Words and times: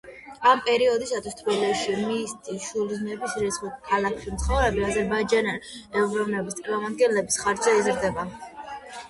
ამ 0.51 0.61
პერიოდისათვის 0.67 1.35
თბილისში 1.41 1.97
შიიტი 1.99 2.55
მუსლიმების 2.61 3.35
რიცხვი 3.43 3.69
ქალაქში 3.91 4.35
მცხოვრები 4.39 4.87
აზერბაიჯანული 4.89 5.85
ეროვნების 6.03 6.59
წარმომადგენლების 6.63 7.41
ხარჯზე 7.45 7.77
იზრდება. 7.85 8.29